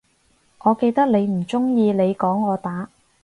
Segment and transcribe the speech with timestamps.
[0.63, 2.89] 我記得你唔鍾意你講我打